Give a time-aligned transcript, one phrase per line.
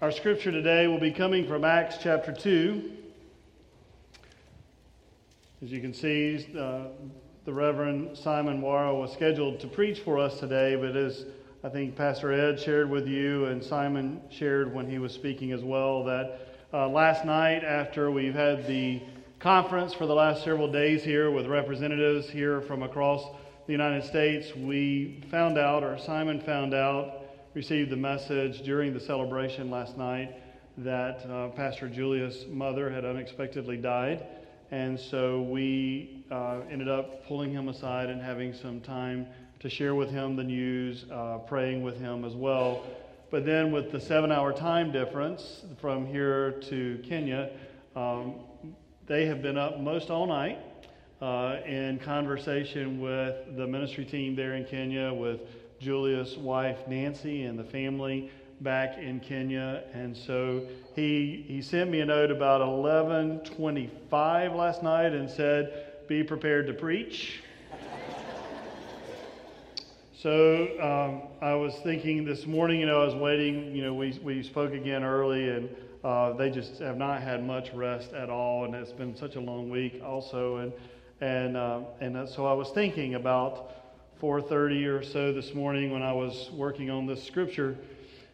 [0.00, 2.92] Our scripture today will be coming from Acts chapter 2.
[5.60, 6.82] As you can see, uh,
[7.44, 11.26] the Reverend Simon Wara was scheduled to preach for us today, but as
[11.64, 15.64] I think Pastor Ed shared with you and Simon shared when he was speaking as
[15.64, 19.02] well, that uh, last night, after we've had the
[19.40, 23.24] conference for the last several days here with representatives here from across
[23.66, 27.17] the United States, we found out, or Simon found out,
[27.54, 30.34] received the message during the celebration last night
[30.78, 34.26] that uh, Pastor Julius' mother had unexpectedly died.
[34.70, 39.26] And so we uh, ended up pulling him aside and having some time
[39.60, 42.84] to share with him the news, uh, praying with him as well.
[43.30, 47.50] But then, with the seven hour time difference from here to Kenya,
[47.96, 48.36] um,
[49.06, 50.58] they have been up most all night
[51.20, 55.40] uh, in conversation with the ministry team there in Kenya, with
[55.80, 59.84] Julius' wife Nancy and the family back in Kenya.
[59.92, 60.62] And so
[60.94, 66.72] he, he sent me a note about 11:25 last night and said, "Be prepared to
[66.72, 67.42] preach."
[70.14, 73.74] so um, I was thinking this morning, you know, I was waiting.
[73.74, 75.68] You know, we we spoke again early, and
[76.02, 79.40] uh, they just have not had much rest at all, and it's been such a
[79.40, 80.72] long week also, and
[81.20, 83.77] and uh, and so I was thinking about
[84.20, 87.76] 4:30 or so this morning when I was working on this scripture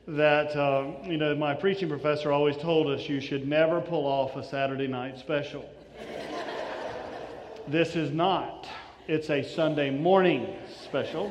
[0.08, 4.34] that uh, you know my preaching professor always told us you should never pull off
[4.36, 5.68] a Saturday night special.
[7.68, 8.66] this is not.
[9.08, 11.30] It's a Sunday morning special.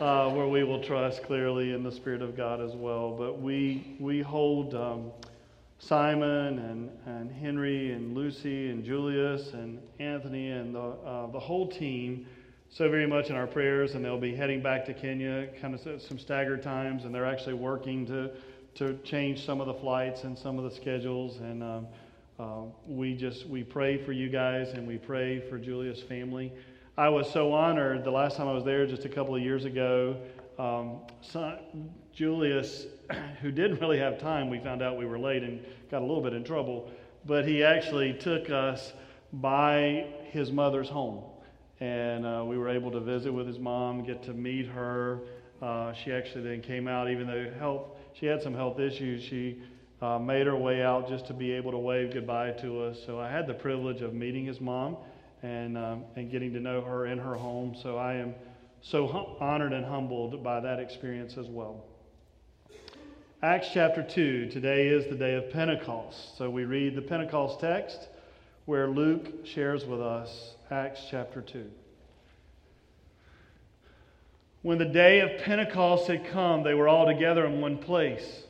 [0.00, 3.12] Uh, where we will trust clearly in the Spirit of God as well.
[3.12, 5.10] But we, we hold um,
[5.78, 11.66] Simon and, and Henry and Lucy and Julius and Anthony and the, uh, the whole
[11.66, 12.26] team
[12.70, 16.02] so very much in our prayers, and they'll be heading back to Kenya, kind of
[16.02, 18.30] some staggered times, and they're actually working to,
[18.74, 21.38] to change some of the flights and some of the schedules.
[21.38, 21.86] And um,
[22.38, 26.52] uh, we just we pray for you guys, and we pray for Julius' family.
[26.98, 29.64] I was so honored the last time I was there, just a couple of years
[29.64, 30.16] ago.
[30.58, 31.58] Um, son,
[32.12, 32.86] Julius,
[33.40, 36.22] who didn't really have time, we found out we were late and got a little
[36.22, 36.90] bit in trouble,
[37.24, 38.92] but he actually took us
[39.32, 41.22] by his mother's home
[41.80, 45.20] and uh, we were able to visit with his mom, get to meet her.
[45.60, 47.82] Uh, she actually then came out, even though health,
[48.14, 49.22] she had some health issues.
[49.22, 49.60] She
[50.00, 52.98] uh, made her way out just to be able to wave goodbye to us.
[53.06, 54.96] So I had the privilege of meeting his mom
[55.42, 57.74] and um, and getting to know her in her home.
[57.82, 58.34] So I am
[58.82, 61.84] so hum- honored and humbled by that experience as well.
[63.42, 64.50] Acts chapter 2.
[64.50, 66.38] Today is the day of Pentecost.
[66.38, 68.08] So we read the Pentecost text
[68.64, 71.70] where Luke shares with us Acts chapter 2.
[74.62, 78.42] When the day of Pentecost had come, they were all together in one place.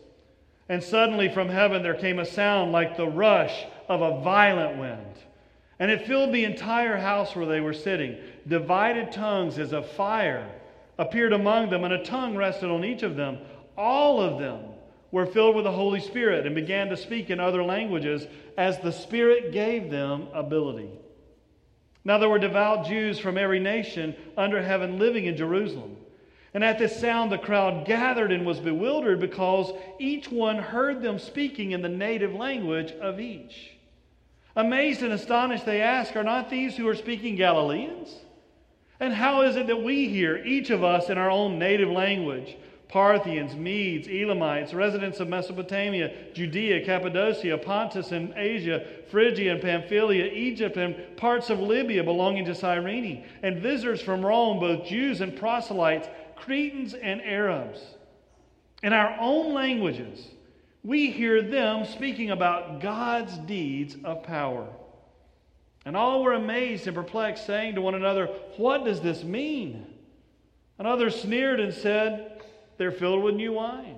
[0.68, 5.14] And suddenly from heaven there came a sound like the rush of a violent wind.
[5.78, 8.16] And it filled the entire house where they were sitting.
[8.48, 10.50] Divided tongues as of fire
[10.98, 13.38] appeared among them, and a tongue rested on each of them.
[13.76, 14.60] All of them
[15.10, 18.92] were filled with the Holy Spirit and began to speak in other languages as the
[18.92, 20.88] Spirit gave them ability.
[22.06, 25.96] Now there were devout Jews from every nation under heaven living in Jerusalem.
[26.54, 31.18] And at this sound, the crowd gathered and was bewildered because each one heard them
[31.18, 33.72] speaking in the native language of each.
[34.54, 38.14] Amazed and astonished, they asked, Are not these who are speaking Galileans?
[39.00, 42.56] And how is it that we hear, each of us, in our own native language?
[42.96, 50.78] Parthians, Medes, Elamites, residents of Mesopotamia, Judea, Cappadocia, Pontus and Asia, Phrygia and Pamphylia, Egypt,
[50.78, 56.08] and parts of Libya belonging to Cyrene, and visitors from Rome, both Jews and proselytes,
[56.36, 57.84] Cretans and Arabs.
[58.82, 60.28] In our own languages,
[60.82, 64.68] we hear them speaking about God's deeds of power.
[65.84, 69.86] And all were amazed and perplexed, saying to one another, What does this mean?
[70.78, 72.35] And others sneered and said,
[72.78, 73.96] they're filled with new wine.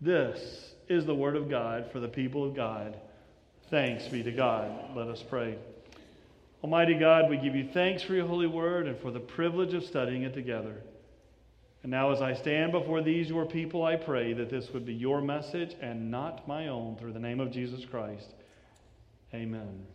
[0.00, 2.96] This is the word of God for the people of God.
[3.70, 4.70] Thanks be to God.
[4.94, 5.58] Let us pray.
[6.62, 9.84] Almighty God, we give you thanks for your holy word and for the privilege of
[9.84, 10.76] studying it together.
[11.82, 14.94] And now, as I stand before these, your people, I pray that this would be
[14.94, 18.26] your message and not my own through the name of Jesus Christ.
[19.32, 19.86] Amen.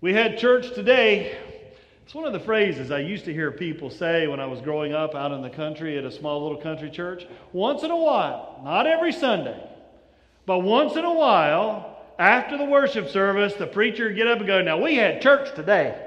[0.00, 1.36] We had church today
[2.08, 4.94] it's one of the phrases I used to hear people say when I was growing
[4.94, 7.26] up out in the country at a small little country church.
[7.52, 9.62] Once in a while, not every Sunday,
[10.46, 14.46] but once in a while, after the worship service, the preacher would get up and
[14.46, 16.02] go, Now, we had church today.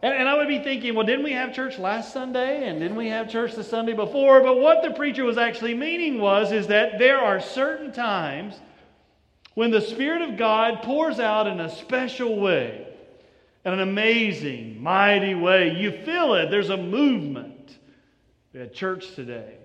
[0.00, 2.66] And, and I would be thinking, well, didn't we have church last Sunday?
[2.66, 4.40] And didn't we have church the Sunday before?
[4.40, 8.58] But what the preacher was actually meaning was is that there are certain times
[9.52, 12.89] when the Spirit of God pours out in a special way,
[13.64, 15.74] in an amazing, mighty way.
[15.76, 16.50] You feel it.
[16.50, 17.78] There's a movement.
[18.52, 19.56] We had church today.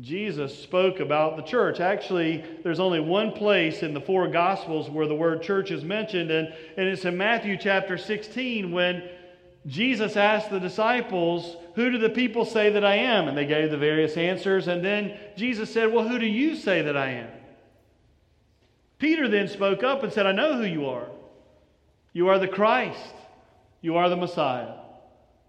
[0.00, 1.78] Jesus spoke about the church.
[1.78, 6.30] Actually, there's only one place in the four Gospels where the word church is mentioned,
[6.30, 9.08] and, and it's in Matthew chapter 16 when
[9.66, 13.28] Jesus asked the disciples, Who do the people say that I am?
[13.28, 14.68] And they gave the various answers.
[14.68, 17.30] And then Jesus said, Well, who do you say that I am?
[18.98, 21.08] Peter then spoke up and said, I know who you are.
[22.12, 23.14] You are the Christ.
[23.80, 24.74] You are the Messiah.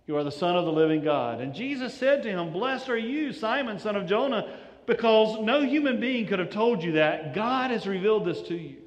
[0.08, 1.42] You are the Son of the living God.
[1.42, 6.00] And Jesus said to him, Blessed are you, Simon, son of Jonah, because no human
[6.00, 7.34] being could have told you that.
[7.34, 8.78] God has revealed this to you.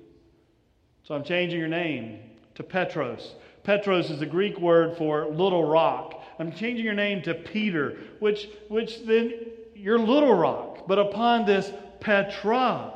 [1.04, 2.20] So I'm changing your name
[2.56, 3.34] to Petros.
[3.62, 6.22] Petros is the Greek word for little rock.
[6.38, 9.32] I'm changing your name to Peter, which, which then
[9.74, 10.86] you're little rock.
[10.86, 11.70] But upon this
[12.00, 12.92] Petra,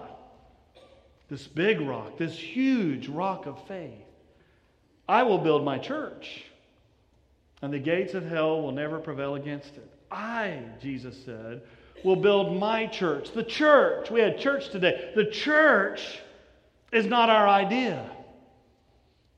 [1.29, 4.08] this big rock, this huge rock of faith,
[5.09, 6.45] I will build my church
[7.63, 9.91] and the gates of hell will never prevail against it.
[10.11, 11.63] I, Jesus said,
[12.05, 13.33] will build my church.
[13.33, 15.13] The church, we had church today.
[15.15, 16.19] The church
[16.93, 18.09] is not our idea.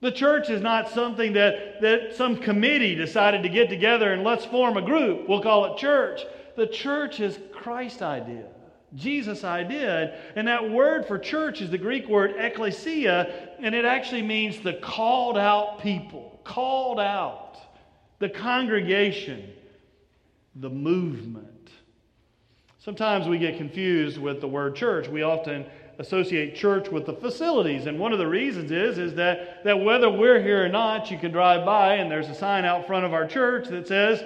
[0.01, 4.45] The church is not something that, that some committee decided to get together and let's
[4.45, 5.29] form a group.
[5.29, 6.23] We'll call it church.
[6.57, 8.47] The church is Christ's idea,
[8.95, 10.19] Jesus' idea.
[10.37, 14.75] And that word for church is the Greek word ekklesia, and it actually means the
[14.75, 16.41] called out people.
[16.45, 17.59] Called out
[18.19, 19.53] the congregation,
[20.57, 21.47] the movement.
[22.79, 25.07] Sometimes we get confused with the word church.
[25.09, 25.67] We often
[25.99, 27.87] associate church with the facilities.
[27.87, 31.19] And one of the reasons is, is that, that whether we're here or not, you
[31.19, 34.25] can drive by and there's a sign out front of our church that says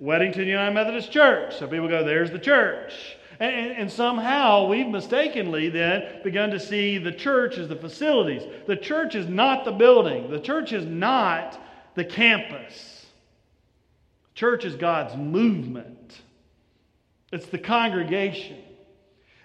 [0.00, 1.58] Weddington United Methodist Church.
[1.58, 3.17] So people go, there's the church.
[3.40, 8.42] And, and, somehow we've mistakenly then begun to see the church as the facilities.
[8.66, 11.60] The church is not the building, the church is not
[11.94, 13.06] the campus.
[14.34, 16.20] Church is God's movement,
[17.32, 18.58] it's the congregation,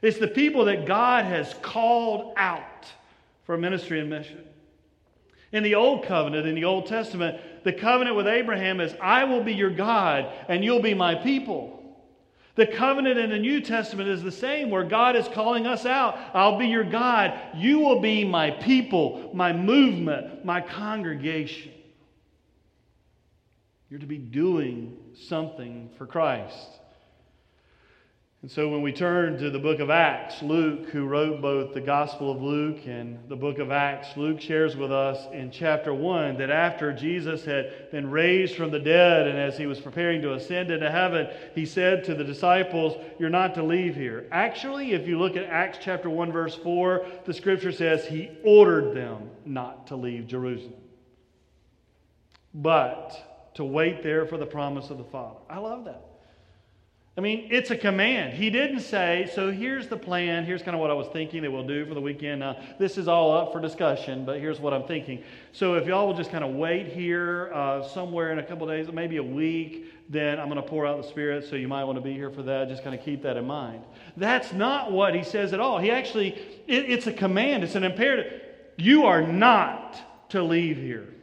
[0.01, 2.91] it's the people that God has called out
[3.45, 4.43] for ministry and mission.
[5.51, 9.43] In the Old Covenant, in the Old Testament, the covenant with Abraham is, I will
[9.43, 11.82] be your God and you'll be my people.
[12.55, 16.17] The covenant in the New Testament is the same, where God is calling us out.
[16.33, 17.33] I'll be your God.
[17.55, 21.71] You will be my people, my movement, my congregation.
[23.89, 26.79] You're to be doing something for Christ.
[28.43, 31.79] And so when we turn to the book of Acts, Luke, who wrote both the
[31.79, 36.39] Gospel of Luke and the book of Acts, Luke shares with us in chapter 1
[36.39, 40.33] that after Jesus had been raised from the dead and as he was preparing to
[40.33, 44.27] ascend into heaven, he said to the disciples, You're not to leave here.
[44.29, 48.93] Actually, if you look at Acts chapter 1, verse 4, the scripture says he ordered
[48.93, 50.81] them not to leave Jerusalem.
[52.53, 55.39] But to wait there for the promise of the Father.
[55.49, 56.12] I love that.
[57.15, 58.33] I mean, it's a command.
[58.33, 60.45] He didn't say, so here's the plan.
[60.45, 62.41] Here's kind of what I was thinking that we'll do for the weekend.
[62.41, 65.23] Uh, this is all up for discussion, but here's what I'm thinking.
[65.51, 68.87] So if y'all will just kind of wait here uh, somewhere in a couple days,
[68.91, 71.97] maybe a week, then I'm going to pour out the Spirit, so you might want
[71.97, 72.67] to be here for that.
[72.67, 73.83] Just kind of keep that in mind.
[74.17, 75.77] That's not what he says at all.
[75.77, 76.29] He actually,
[76.67, 78.41] it, it's a command, it's an imperative.
[78.75, 81.13] You are not to leave here.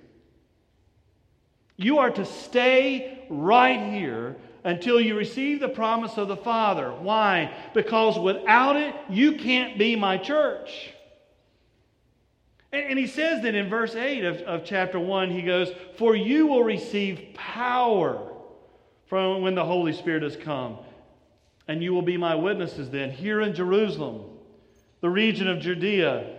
[1.77, 6.91] You are to stay right here until you receive the promise of the Father.
[6.91, 7.55] Why?
[7.75, 10.91] Because without it, you can't be my church.
[12.73, 16.15] And, and, he says that in verse 8 of, of chapter 1, he goes, For
[16.15, 18.31] you will receive power
[19.07, 20.79] from when the Holy Spirit has come.
[21.67, 24.25] And you will be my witnesses then here in Jerusalem,
[25.01, 26.37] the region of Judea,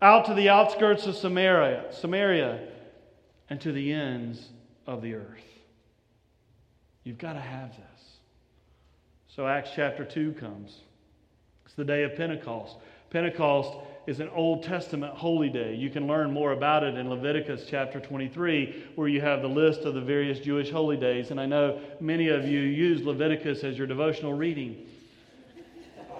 [0.00, 2.68] out to the outskirts of Samaria, Samaria,
[3.48, 4.48] and to the ends
[4.86, 5.51] of the earth.
[7.04, 8.02] You've got to have this.
[9.28, 10.80] So Acts chapter 2 comes.
[11.64, 12.76] It's the day of Pentecost.
[13.10, 15.74] Pentecost is an Old Testament holy day.
[15.74, 19.82] You can learn more about it in Leviticus chapter 23, where you have the list
[19.82, 21.30] of the various Jewish holy days.
[21.30, 24.86] And I know many of you use Leviticus as your devotional reading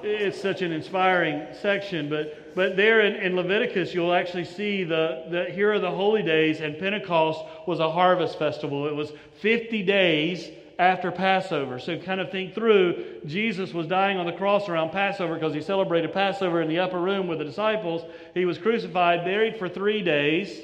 [0.02, 2.08] it's such an inspiring section.
[2.08, 6.22] But, but there in, in, Leviticus, you'll actually see the, the here are the holy
[6.22, 8.86] days, and Pentecost was a harvest festival.
[8.86, 11.78] It was 50 days after Passover.
[11.78, 15.60] So kind of think through Jesus was dying on the cross around Passover because he
[15.60, 18.02] celebrated Passover in the upper room with the disciples.
[18.34, 20.58] He was crucified, buried for three days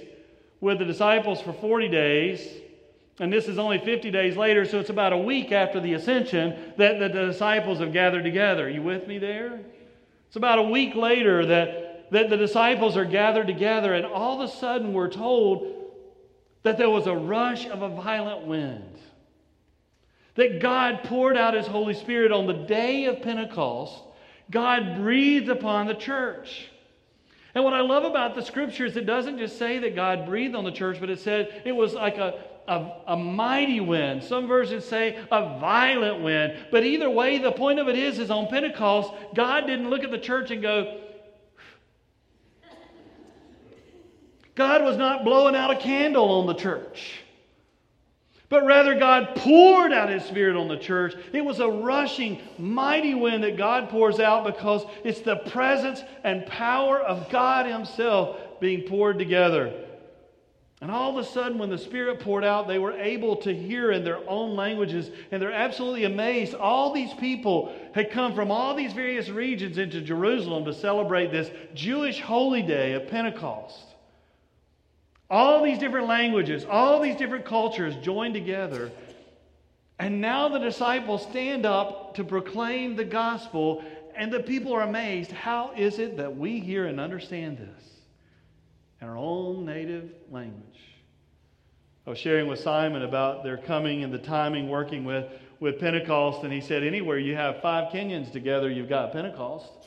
[0.61, 2.47] with the disciples for 40 days.
[3.21, 6.73] And this is only 50 days later, so it's about a week after the ascension
[6.77, 8.67] that, the disciples have gathered together.
[8.67, 9.61] Are you with me there?
[10.29, 14.49] It's about a week later that, that the disciples are gathered together, and all of
[14.49, 15.75] a sudden we're told
[16.63, 18.88] that there was a rush of a violent wind.
[20.39, 24.05] That God poured out His Holy Spirit on the day of Pentecost.
[24.53, 26.69] God breathed upon the church.
[27.57, 30.63] And what I love about the scriptures, it doesn't just say that God breathed on
[30.63, 34.23] the church, but it said it was like a, a, a, mighty wind.
[34.23, 36.67] Some versions say a violent wind.
[36.71, 40.13] But either way, the point of it is, is on Pentecost, God didn't look at
[40.13, 41.01] the church and go,
[44.55, 47.25] God was not blowing out a candle on the church.
[48.51, 51.15] But rather, God poured out His Spirit on the church.
[51.33, 56.47] It was a rushing, mighty wind that God pours out because it's the presence and
[56.47, 59.85] power of God Himself being poured together.
[60.81, 63.91] And all of a sudden, when the Spirit poured out, they were able to hear
[63.91, 66.55] in their own languages, and they're absolutely amazed.
[66.55, 71.51] All these people had come from all these various regions into Jerusalem to celebrate this
[71.75, 73.88] Jewish holy day of Pentecost.
[75.31, 78.91] All these different languages, all these different cultures joined together.
[79.99, 83.85] And now the disciples stand up to proclaim the gospel,
[84.17, 85.33] and the people are amazed.
[85.33, 87.85] How is it that we hear and understand this
[89.01, 90.65] in our own native language?
[92.07, 95.27] I was sharing with Simon about their coming and the timing working with,
[95.61, 99.78] with Pentecost, and he said, Anywhere you have five Kenyans together, you've got Pentecost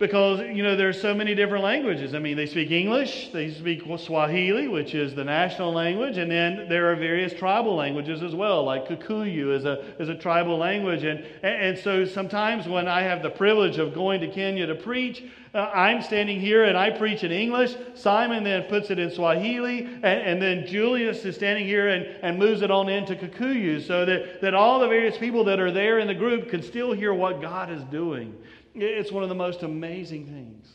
[0.00, 2.14] because you know there's so many different languages.
[2.14, 6.66] I mean, they speak English, they speak Swahili, which is the national language, and then
[6.70, 11.04] there are various tribal languages as well, like Kikuyu is a is a tribal language,
[11.04, 15.22] and and so sometimes when I have the privilege of going to Kenya to preach.
[15.52, 17.74] Uh, I'm standing here and I preach in English.
[17.94, 22.38] Simon then puts it in Swahili, and, and then Julius is standing here and, and
[22.38, 25.98] moves it on into Kikuyu so that, that all the various people that are there
[25.98, 28.32] in the group can still hear what God is doing.
[28.82, 30.68] It's one of the most amazing things.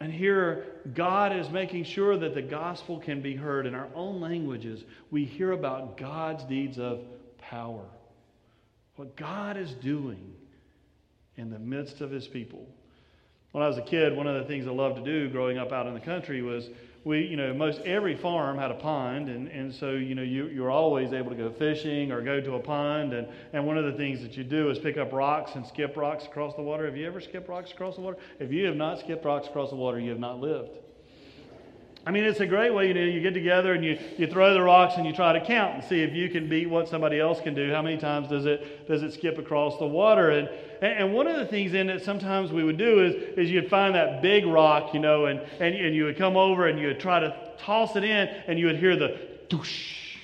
[0.00, 4.20] And here, God is making sure that the gospel can be heard in our own
[4.20, 4.84] languages.
[5.10, 7.00] We hear about God's deeds of
[7.38, 7.84] power,
[8.94, 10.34] what God is doing
[11.36, 12.64] in the midst of his people.
[13.52, 15.72] When I was a kid, one of the things I loved to do growing up
[15.72, 16.68] out in the country was
[17.08, 20.48] we, you know, most every farm had a pond, and, and so, you know, you,
[20.48, 23.14] you're always able to go fishing or go to a pond.
[23.14, 25.96] And, and one of the things that you do is pick up rocks and skip
[25.96, 26.84] rocks across the water.
[26.84, 28.18] Have you ever skipped rocks across the water?
[28.38, 30.76] If you have not skipped rocks across the water, you have not lived.
[32.08, 34.54] I mean, it's a great way, you know, you get together and you, you throw
[34.54, 37.20] the rocks and you try to count and see if you can beat what somebody
[37.20, 37.70] else can do.
[37.70, 40.30] How many times does it, does it skip across the water?
[40.30, 40.48] And,
[40.80, 43.94] and one of the things in it sometimes we would do is, is you'd find
[43.94, 46.98] that big rock, you know, and, and, and you would come over and you would
[46.98, 49.18] try to toss it in and you would hear the
[49.50, 50.16] doosh.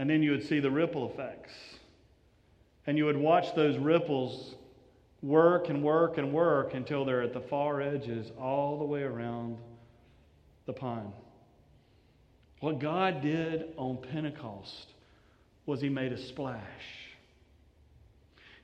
[0.00, 1.52] And then you would see the ripple effects.
[2.88, 4.56] And you would watch those ripples
[5.22, 9.56] work and work and work until they're at the far edges, all the way around
[10.66, 11.12] the pond.
[12.60, 14.92] What God did on Pentecost
[15.66, 16.60] was He made a splash.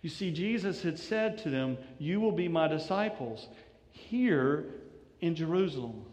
[0.02, 3.48] You see, Jesus had said to them, You will be my disciples
[3.90, 4.66] here
[5.20, 6.04] in Jerusalem.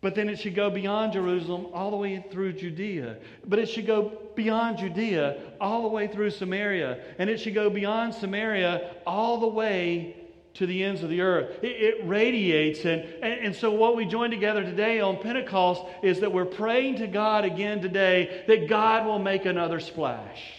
[0.00, 3.16] But then it should go beyond Jerusalem all the way through Judea.
[3.46, 6.98] But it should go beyond Judea all the way through Samaria.
[7.18, 10.16] And it should go beyond Samaria all the way
[10.54, 11.62] to the ends of the earth.
[11.62, 12.84] It, it radiates.
[12.84, 16.96] And, and, and so, what we join together today on Pentecost is that we're praying
[16.96, 20.54] to God again today that God will make another splash.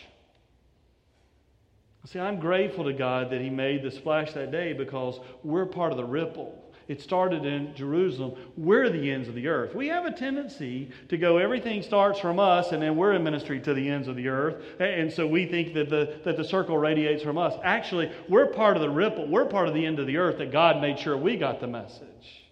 [2.06, 5.92] See, I'm grateful to God that He made the splash that day because we're part
[5.92, 6.69] of the ripple.
[6.90, 8.34] It started in Jerusalem.
[8.58, 9.76] We're the ends of the earth.
[9.76, 13.60] We have a tendency to go, everything starts from us, and then we're in ministry
[13.60, 14.56] to the ends of the earth.
[14.80, 17.54] And so we think that the, that the circle radiates from us.
[17.64, 19.28] Actually, we're part of the ripple.
[19.28, 21.68] We're part of the end of the earth that God made sure we got the
[21.68, 22.48] message.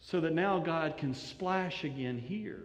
[0.00, 2.64] So that now God can splash again here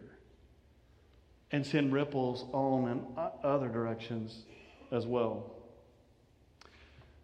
[1.51, 3.05] and send ripples on in
[3.43, 4.45] other directions
[4.91, 5.51] as well.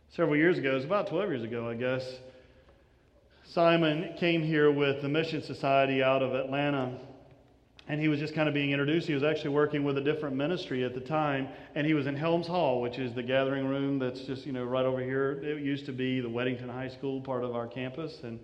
[0.09, 2.19] Several years ago, it was about 12 years ago, I guess,
[3.47, 6.97] Simon came here with the Mission Society out of Atlanta,
[7.87, 9.07] and he was just kind of being introduced.
[9.07, 12.15] He was actually working with a different ministry at the time, and he was in
[12.15, 15.39] Helms Hall, which is the gathering room that's just, you know, right over here.
[15.43, 18.39] It used to be the Weddington High School part of our campus, and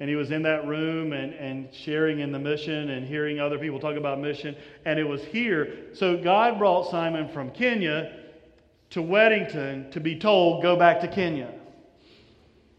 [0.00, 3.58] and he was in that room and, and sharing in the mission and hearing other
[3.58, 4.54] people talk about mission.
[4.84, 5.88] And it was here.
[5.92, 8.12] So God brought Simon from Kenya
[8.90, 11.52] to Weddington to be told, go back to Kenya.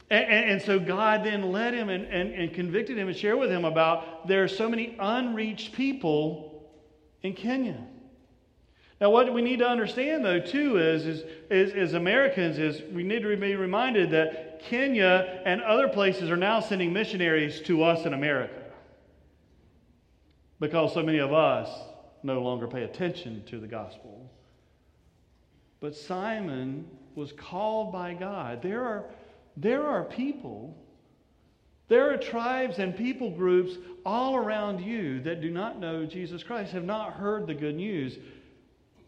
[0.09, 3.37] And, and, and, so God then led him and, and, and convicted him and shared
[3.37, 6.69] with him about there are so many unreached people
[7.21, 7.77] in Kenya.
[8.99, 13.03] Now, what we need to understand, though, too, is, is, is, as Americans, is we
[13.03, 18.05] need to be reminded that Kenya and other places are now sending missionaries to us
[18.05, 18.59] in America
[20.59, 21.69] because so many of us
[22.23, 24.29] no longer pay attention to the gospel.
[25.79, 26.85] But Simon
[27.15, 28.61] was called by God.
[28.61, 29.05] There are,
[29.61, 30.75] there are people,
[31.89, 33.75] there are tribes and people groups
[34.05, 38.17] all around you that do not know Jesus Christ, have not heard the good news.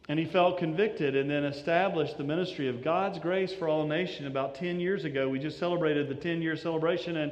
[0.10, 4.28] And he felt convicted and then established the ministry of God's grace for all nation
[4.28, 5.30] about 10 years ago.
[5.30, 7.32] We just celebrated the 10 year celebration, and,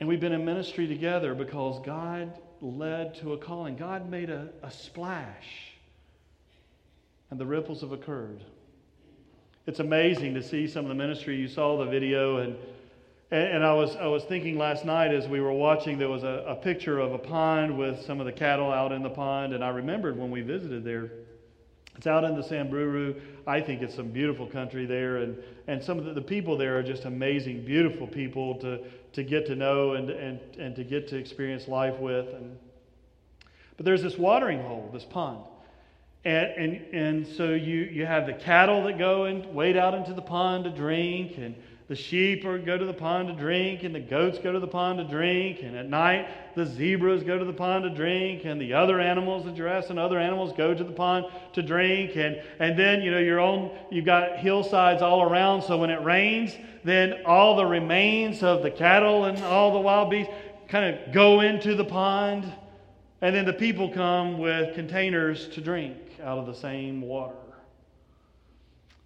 [0.00, 2.32] and we've been in ministry together because God
[2.62, 3.76] led to a calling.
[3.76, 5.74] God made a, a splash,
[7.30, 8.42] and the ripples have occurred.
[9.68, 11.36] It's amazing to see some of the ministry.
[11.36, 12.56] You saw the video, and,
[13.30, 16.22] and, and I, was, I was thinking last night as we were watching, there was
[16.22, 19.52] a, a picture of a pond with some of the cattle out in the pond,
[19.52, 21.10] and I remembered when we visited there.
[21.98, 23.20] It's out in the Samburu.
[23.46, 26.78] I think it's some beautiful country there, and, and some of the, the, people there
[26.78, 28.80] are just amazing, beautiful people to,
[29.12, 32.32] to get to know and, and, and to get to experience life with.
[32.32, 32.56] And,
[33.76, 35.44] but there's this watering hole, this pond.
[36.24, 40.12] And, and, and so you, you have the cattle that go and wade out into
[40.12, 41.54] the pond to drink, and
[41.86, 44.66] the sheep are, go to the pond to drink, and the goats go to the
[44.66, 48.60] pond to drink, and at night the zebras go to the pond to drink, and
[48.60, 52.42] the other animals, the giraffes and other animals go to the pond to drink, and,
[52.58, 56.52] and then you know your own you've got hillsides all around, so when it rains,
[56.84, 60.32] then all the remains of the cattle and all the wild beasts
[60.68, 62.52] kind of go into the pond,
[63.22, 67.34] and then the people come with containers to drink out of the same water.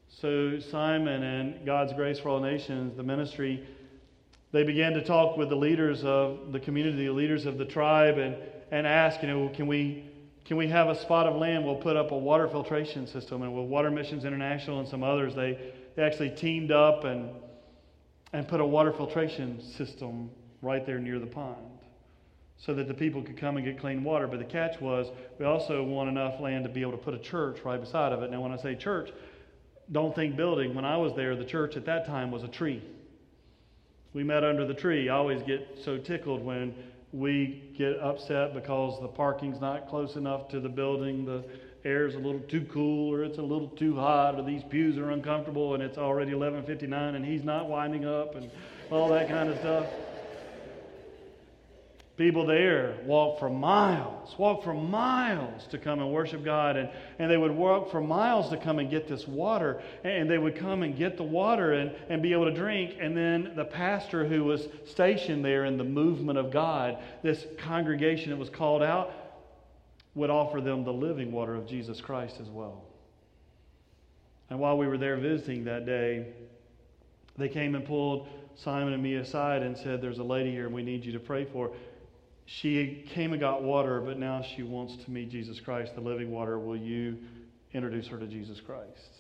[0.09, 3.67] So, Simon and God's Grace for All Nations, the ministry,
[4.53, 8.19] they began to talk with the leaders of the community, the leaders of the tribe,
[8.19, 8.37] and,
[8.71, 10.05] and ask, you know, can we,
[10.45, 11.65] can we have a spot of land?
[11.65, 13.43] We'll put up a water filtration system.
[13.43, 15.59] And with Water Missions International and some others, they,
[15.97, 17.31] they actually teamed up and,
[18.33, 21.82] and put a water filtration system right there near the pond
[22.65, 24.27] so that the people could come and get clean water.
[24.27, 27.19] But the catch was we also want enough land to be able to put a
[27.19, 28.31] church right beside of it.
[28.31, 29.11] Now, when I say church,
[29.91, 30.75] don't think building.
[30.75, 32.83] When I was there, the church at that time was a tree.
[34.15, 35.09] We met under the tree.
[35.09, 36.75] I always get so tickled when
[37.13, 41.45] we get upset because the parking's not close enough to the building, the
[41.85, 45.11] air's a little too cool, or it's a little too hot, or these pews are
[45.11, 48.51] uncomfortable, and it's already 11:59, and he's not winding up, and
[48.91, 49.87] all that kind of stuff.
[52.19, 56.77] People there walk for miles, walk for miles to come and worship God.
[56.77, 59.81] And, and they would walk for miles to come and get this water.
[60.05, 62.97] And they would come and get the water and, and be able to drink.
[63.01, 68.29] And then the pastor who was stationed there in the movement of God, this congregation
[68.29, 69.13] that was called out,
[70.15, 72.85] would offer them the living water of Jesus Christ as well.
[74.51, 76.27] And while we were there visiting that day,
[77.39, 80.83] they came and pulled Simon and me aside and said, There's a lady here we
[80.83, 81.73] need you to pray for
[82.47, 86.31] she came and got water, but now she wants to meet Jesus Christ, the living
[86.31, 86.59] water.
[86.59, 87.19] Will you
[87.73, 89.11] introduce her to Jesus Christ?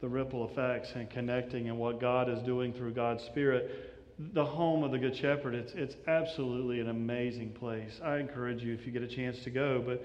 [0.00, 3.94] The ripple effects and connecting and what God is doing through God's Spirit.
[4.18, 8.00] The home of the Good Shepherd, it's, it's absolutely an amazing place.
[8.02, 10.04] I encourage you if you get a chance to go, but,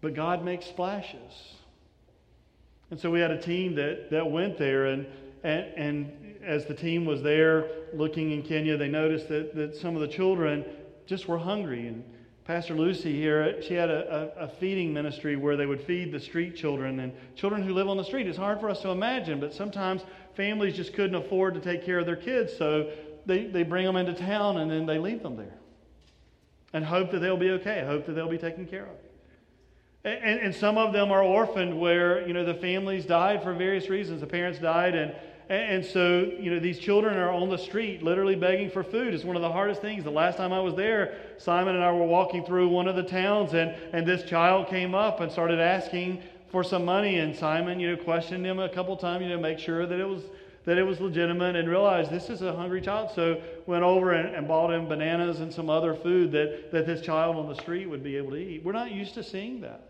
[0.00, 1.32] but God makes splashes.
[2.90, 5.06] And so we had a team that, that went there, and,
[5.42, 9.94] and, and as the team was there looking in Kenya, they noticed that, that some
[9.94, 10.64] of the children
[11.06, 11.88] just were hungry.
[11.88, 12.04] And
[12.44, 16.20] Pastor Lucy here, she had a, a, a, feeding ministry where they would feed the
[16.20, 18.28] street children and children who live on the street.
[18.28, 20.02] It's hard for us to imagine, but sometimes
[20.36, 22.90] families just couldn't afford to take care of their kids, so
[23.26, 25.58] they, they bring them into town and then they leave them there
[26.72, 28.96] and hope that they'll be okay, hope that they'll be taken care of.
[30.04, 33.88] And, and some of them are orphaned where, you know, the families died for various
[33.88, 34.20] reasons.
[34.20, 35.12] The parents died and
[35.48, 39.14] and, so, you know, these children are on the street literally begging for food.
[39.14, 40.02] It's one of the hardest things.
[40.02, 43.02] The last time I was there, Simon and I were walking through one of the
[43.02, 47.18] towns, and, and this child came up and started asking for some money.
[47.18, 50.08] And Simon, you know, questioned him a couple times, you know, make sure that it
[50.08, 50.22] was
[50.66, 53.10] that it was legitimate and realized this is a hungry child.
[53.14, 57.00] So went over and, and bought him bananas and some other food that, that this
[57.00, 58.64] child on the street would be able to eat.
[58.64, 59.80] We're not used to seeing that.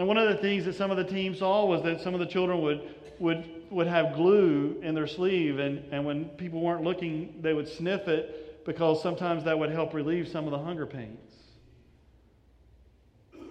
[0.00, 2.20] And one of the things that some of the team saw was that some of
[2.20, 2.80] the children would,
[3.18, 7.68] would would have glue in their sleeve, and, and when people weren't looking, they would
[7.68, 11.18] sniff it because sometimes that would help relieve some of the hunger pains.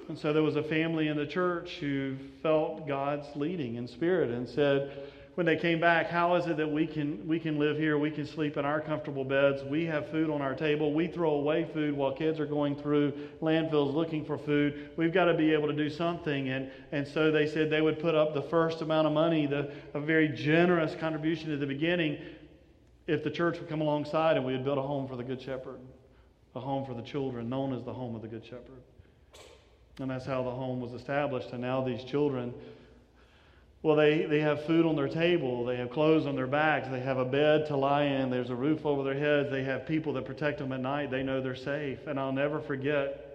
[0.08, 4.32] And so there was a family in the church who felt God's leading in spirit
[4.32, 4.92] and said,
[5.36, 7.98] when they came back, how is it that we can, we can live here?
[7.98, 9.64] We can sleep in our comfortable beds.
[9.64, 10.94] We have food on our table.
[10.94, 14.90] We throw away food while kids are going through landfills looking for food.
[14.98, 16.50] We've got to be able to do something.
[16.50, 19.72] And, and so they said they would put up the first amount of money, the,
[19.94, 22.18] a very generous contribution at the beginning,
[23.08, 25.42] if the church would come alongside and we would build a home for the Good
[25.42, 25.80] Shepherd,
[26.54, 28.84] a home for the children, known as the home of the Good Shepherd.
[30.00, 31.50] And that's how the home was established.
[31.52, 32.54] And now these children
[33.82, 37.00] well, they, they have food on their table, they have clothes on their backs, they
[37.00, 40.12] have a bed to lie in, there's a roof over their heads, they have people
[40.14, 42.00] that protect them at night, they know they're safe.
[42.06, 43.30] And I'll never forget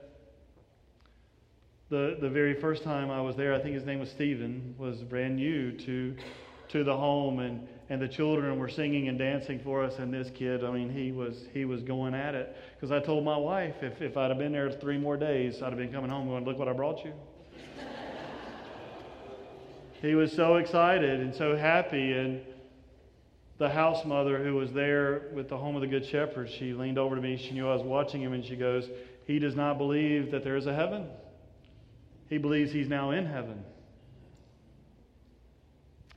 [1.89, 4.99] the, the very first time I was there, I think his name was Stephen, was
[4.99, 6.15] brand new to,
[6.73, 9.95] to the home, and, and the children were singing and dancing for us.
[9.99, 12.57] And this kid, I mean, he was, he was going at it.
[12.75, 15.69] Because I told my wife, if, if I'd have been there three more days, I'd
[15.69, 17.13] have been coming home going, Look what I brought you.
[20.05, 22.13] He was so excited and so happy.
[22.13, 22.43] And
[23.57, 26.99] the house mother who was there with the home of the Good Shepherd, she leaned
[26.99, 27.39] over to me.
[27.39, 28.87] She knew I was watching him, and she goes,
[29.27, 31.07] He does not believe that there is a heaven.
[32.29, 33.65] He believes he's now in heaven.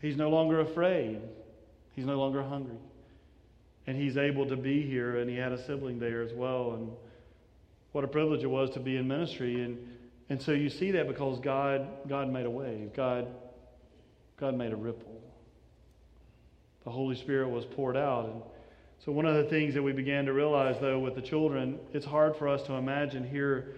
[0.01, 1.21] He's no longer afraid.
[1.95, 2.77] He's no longer hungry.
[3.87, 6.73] And he's able to be here, and he had a sibling there as well.
[6.73, 6.91] And
[7.93, 9.61] what a privilege it was to be in ministry.
[9.61, 9.77] And,
[10.27, 12.89] and so you see that because God, God made a way.
[12.93, 13.27] God
[14.39, 15.19] God made a ripple.
[16.83, 18.25] The Holy Spirit was poured out.
[18.25, 18.41] And
[19.03, 22.05] so, one of the things that we began to realize, though, with the children, it's
[22.05, 23.73] hard for us to imagine here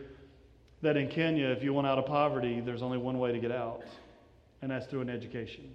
[0.81, 3.53] that in Kenya, if you want out of poverty, there's only one way to get
[3.53, 3.83] out,
[4.61, 5.73] and that's through an education.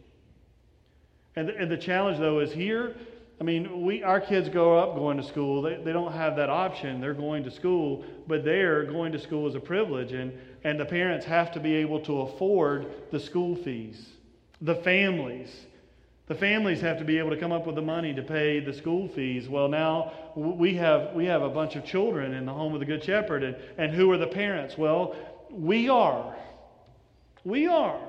[1.35, 2.95] And the, and the challenge, though, is here.
[3.41, 5.63] I mean, we, our kids grow up going to school.
[5.63, 7.01] They, they don't have that option.
[7.01, 10.31] They're going to school, but they're going to school is a privilege, and,
[10.63, 14.11] and the parents have to be able to afford the school fees
[14.65, 15.55] the families.
[16.27, 18.73] The families have to be able to come up with the money to pay the
[18.73, 19.47] school fees.
[19.47, 22.87] Well, now we have, we have a bunch of children in the home of the
[22.87, 23.43] Good Shepherd.
[23.43, 24.79] And, and who are the parents?
[24.79, 25.15] Well,
[25.51, 26.35] we are.
[27.45, 28.01] We are.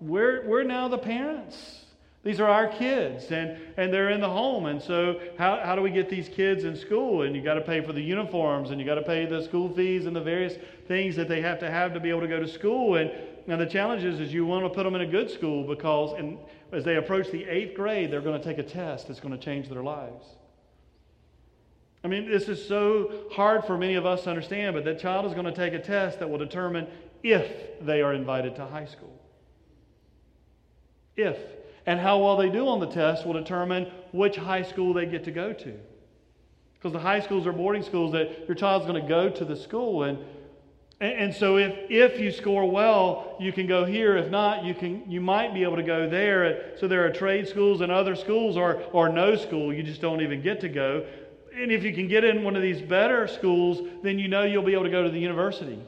[0.00, 1.80] We're, we're now the parents.
[2.22, 4.64] These are our kids, and, and they're in the home.
[4.64, 7.22] And so, how, how do we get these kids in school?
[7.22, 9.68] And you got to pay for the uniforms, and you got to pay the school
[9.74, 10.54] fees and the various
[10.88, 12.94] things that they have to have to be able to go to school.
[12.94, 13.10] And
[13.46, 16.18] now the challenge is, is you want to put them in a good school because
[16.18, 16.38] in,
[16.72, 19.42] as they approach the eighth grade, they're going to take a test that's going to
[19.42, 20.26] change their lives.
[22.02, 25.24] I mean, this is so hard for many of us to understand, but that child
[25.26, 26.86] is going to take a test that will determine
[27.22, 29.18] if they are invited to high school.
[31.16, 31.38] If.
[31.86, 35.24] And how well they do on the test will determine which high school they get
[35.24, 35.74] to go to.
[36.74, 39.56] Because the high schools are boarding schools that your child's going to go to the
[39.56, 40.02] school.
[40.02, 40.18] And,
[41.00, 44.16] and, so if, if you score well, you can go here.
[44.16, 46.76] If not, you, can, you might be able to go there.
[46.78, 49.72] So there are trade schools and other schools or, or no school.
[49.72, 51.04] You just don't even get to go.
[51.54, 54.62] And if you can get in one of these better schools, then you know you'll
[54.62, 55.78] be able to go to the university.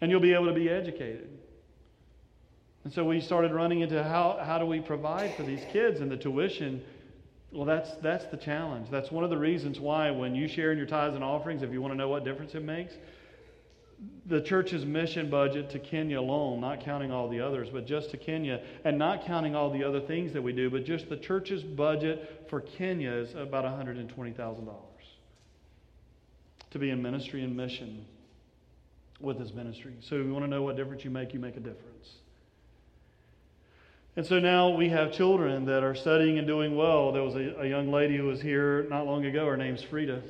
[0.00, 1.30] And you'll be able to be educated.
[2.84, 6.10] And so we started running into how, how do we provide for these kids and
[6.10, 6.84] the tuition.
[7.50, 8.88] Well, that's, that's the challenge.
[8.90, 11.72] That's one of the reasons why when you share in your tithes and offerings, if
[11.72, 12.94] you want to know what difference it makes,
[14.26, 18.16] the church's mission budget to Kenya alone, not counting all the others, but just to
[18.16, 21.62] Kenya, and not counting all the other things that we do, but just the church's
[21.62, 24.74] budget for Kenya is about $120,000
[26.70, 28.04] to be in ministry and mission
[29.20, 29.94] with his ministry.
[30.00, 32.16] So if you want to know what difference you make, you make a difference.
[34.16, 37.12] And so now we have children that are studying and doing well.
[37.12, 39.46] There was a, a young lady who was here not long ago.
[39.46, 40.22] Her name's Frida.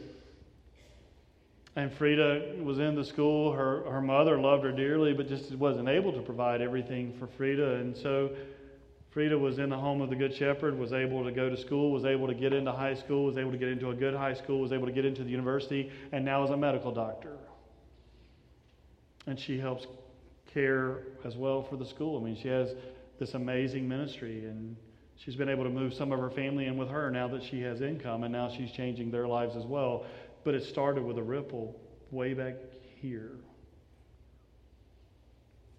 [1.76, 3.52] And Frida was in the school.
[3.52, 7.74] Her, her mother loved her dearly, but just wasn't able to provide everything for Frida.
[7.74, 8.30] And so
[9.10, 11.92] Frida was in the home of the Good Shepherd, was able to go to school,
[11.92, 14.34] was able to get into high school, was able to get into a good high
[14.34, 17.36] school, was able to get into the university, and now is a medical doctor.
[19.26, 19.86] And she helps
[20.54, 22.18] care as well for the school.
[22.18, 22.74] I mean, she has
[23.18, 24.46] this amazing ministry.
[24.46, 24.76] And
[25.16, 27.60] she's been able to move some of her family in with her now that she
[27.62, 30.04] has income, and now she's changing their lives as well.
[30.46, 31.78] But it started with a ripple
[32.12, 32.54] way back
[33.02, 33.32] here.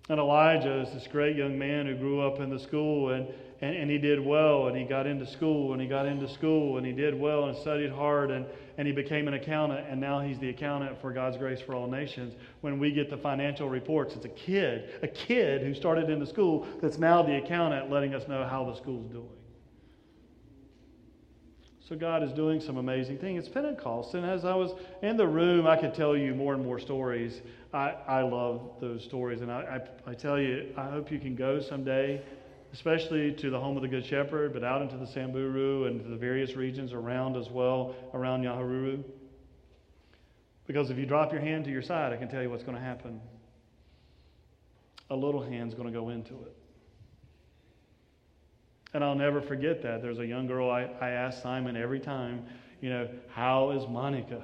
[0.10, 3.28] And Elijah is this great young man who grew up in the school and
[3.62, 6.78] and, and he did well, and he got into school, and he got into school,
[6.78, 8.46] and he did well, and studied hard, and,
[8.78, 11.88] and he became an accountant, and now he's the accountant for God's Grace for All
[11.88, 12.36] Nations.
[12.62, 16.28] When we get the financial reports, it's a kid, a kid who started in the
[16.28, 19.26] school that's now the accountant letting us know how the school's doing.
[21.88, 23.46] So God is doing some amazing things.
[23.46, 24.14] It's Pentecost.
[24.14, 24.72] And as I was
[25.02, 27.42] in the room, I could tell you more and more stories.
[27.74, 29.42] I, I love those stories.
[29.42, 32.22] And I, I, I tell you, I hope you can go someday
[32.74, 36.10] especially to the home of the Good Shepherd, but out into the Samburu and to
[36.10, 39.04] the various regions around as well, around Nyahururu.
[40.66, 42.78] Because if you drop your hand to your side, I can tell you what's going
[42.78, 43.22] to happen.
[45.10, 46.56] A little hand's going to go into it.
[48.98, 50.02] And I'll never forget that.
[50.02, 52.44] There's a young girl I, I ask Simon every time,
[52.82, 54.44] you know, how is Monica?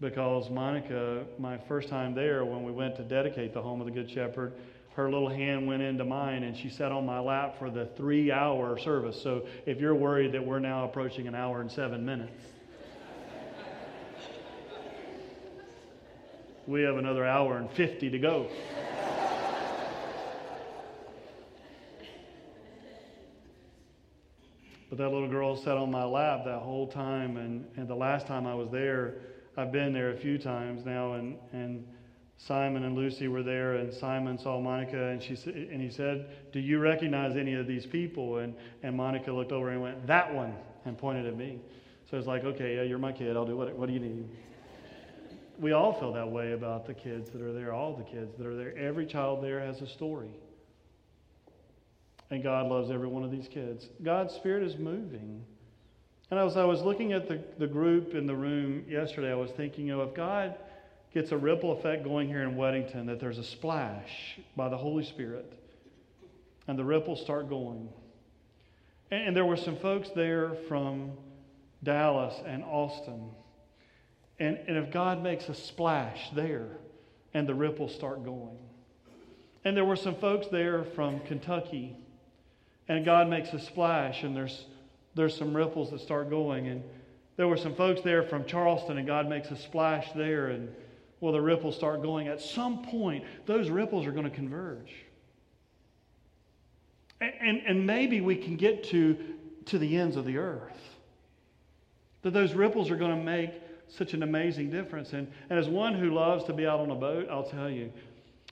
[0.00, 3.90] Because Monica, my first time there, when we went to dedicate the home of the
[3.92, 4.52] Good Shepherd,
[4.94, 8.30] her little hand went into mine and she sat on my lap for the three
[8.30, 9.20] hour service.
[9.20, 12.44] So if you're worried that we're now approaching an hour and seven minutes,
[16.68, 18.48] we have another hour and 50 to go.
[24.88, 27.36] But that little girl sat on my lap that whole time.
[27.36, 29.16] And, and the last time I was there,
[29.56, 31.84] I've been there a few times now, and, and
[32.36, 36.60] Simon and Lucy were there, and Simon saw Monica, and, she, and he said, Do
[36.60, 38.38] you recognize any of these people?
[38.38, 41.58] And, and Monica looked over and went, That one, and pointed at me.
[42.08, 43.36] So it's like, Okay, yeah, you're my kid.
[43.36, 44.28] I'll do what, what do you need?
[45.58, 48.46] We all feel that way about the kids that are there, all the kids that
[48.46, 48.78] are there.
[48.78, 50.30] Every child there has a story.
[52.30, 53.88] And God loves every one of these kids.
[54.02, 55.44] God's Spirit is moving.
[56.30, 59.50] And as I was looking at the, the group in the room yesterday, I was
[59.52, 60.56] thinking, you know, if God
[61.14, 65.04] gets a ripple effect going here in Weddington, that there's a splash by the Holy
[65.04, 65.50] Spirit,
[66.66, 67.88] and the ripples start going.
[69.10, 71.12] And, and there were some folks there from
[71.82, 73.30] Dallas and Austin.
[74.38, 76.78] And, and if God makes a splash there,
[77.34, 78.56] and the ripples start going.
[79.64, 81.96] And there were some folks there from Kentucky,
[82.88, 84.66] and God makes a splash, and there's
[85.14, 86.68] there's some ripples that start going.
[86.68, 86.82] And
[87.36, 90.68] there were some folks there from Charleston, and God makes a splash there, and
[91.20, 92.28] well, the ripples start going.
[92.28, 94.94] At some point, those ripples are going to converge.
[97.20, 99.16] And, and, and maybe we can get to,
[99.66, 100.78] to the ends of the earth.
[102.22, 103.50] That those ripples are going to make
[103.88, 105.12] such an amazing difference.
[105.12, 107.92] And, and as one who loves to be out on a boat, I'll tell you,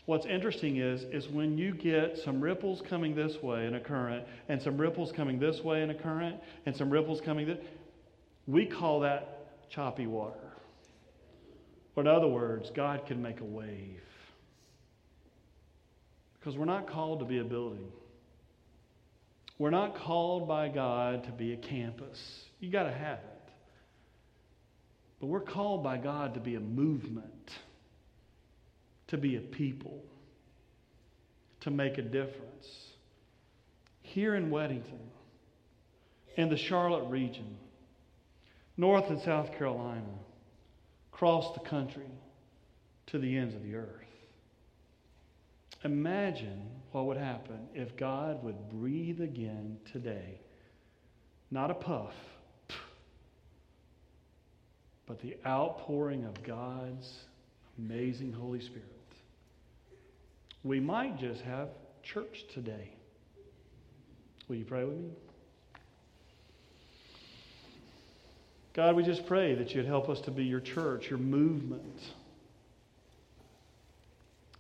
[0.07, 4.25] What's interesting is, is when you get some ripples coming this way in a current,
[4.49, 7.59] and some ripples coming this way in a current, and some ripples coming this,
[8.47, 10.53] we call that choppy water.
[11.97, 14.01] Or in other words, God can make a wave.
[16.39, 17.91] Because we're not called to be a building.
[19.59, 22.21] We're not called by God to be a campus.
[22.61, 23.51] You got to have it.
[25.19, 27.51] But we're called by God to be a movement
[29.09, 30.03] to be a people,
[31.61, 32.67] to make a difference.
[34.03, 35.01] Here in Weddington,
[36.37, 37.57] in the Charlotte region,
[38.77, 40.03] North and South Carolina,
[41.13, 42.11] across the country,
[43.07, 44.03] to the ends of the earth.
[45.85, 50.41] Imagine what would happen if God would breathe again today.
[51.51, 52.15] Not a puff,
[55.07, 57.13] but the outpouring of God's
[57.79, 58.96] amazing Holy Spirit
[60.67, 61.69] we might just have
[62.03, 62.93] church today.
[64.49, 65.11] Will you pray with me?
[68.75, 72.01] God, we just pray that you'd help us to be your church, your movement.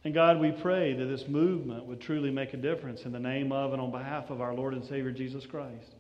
[0.05, 3.53] And God, we pray that this movement would truly make a difference in the name
[3.53, 5.95] of and on behalf of our Lord and Savior Jesus Christ.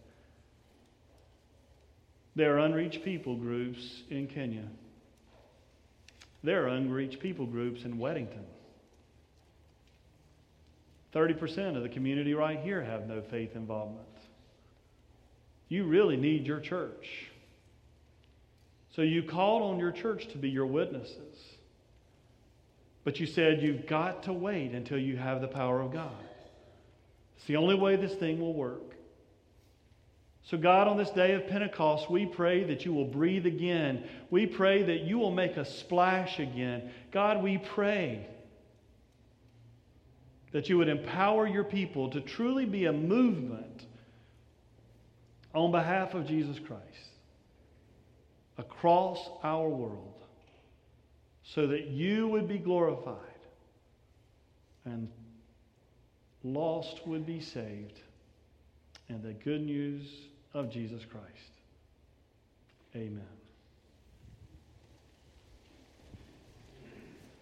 [2.36, 4.64] There are unreached people groups in Kenya.
[6.42, 8.44] There are unreached people groups in Weddington.
[11.16, 14.06] 30% of the community right here have no faith involvement.
[15.68, 17.26] You really need your church.
[18.94, 21.38] So you called on your church to be your witnesses.
[23.02, 26.12] But you said you've got to wait until you have the power of God.
[27.38, 28.82] It's the only way this thing will work.
[30.44, 34.04] So, God, on this day of Pentecost, we pray that you will breathe again.
[34.30, 36.90] We pray that you will make a splash again.
[37.10, 38.28] God, we pray
[40.56, 43.84] that you would empower your people to truly be a movement
[45.54, 46.80] on behalf of Jesus Christ
[48.56, 50.14] across our world
[51.42, 53.18] so that you would be glorified
[54.86, 55.10] and
[56.42, 58.00] lost would be saved
[59.10, 60.08] and the good news
[60.54, 61.52] of Jesus Christ.
[62.94, 63.35] Amen.